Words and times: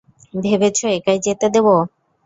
ভেবেছ 0.35 0.79
একাই 0.91 1.17
যেতে 1.25 1.47
দেব? 1.53 1.67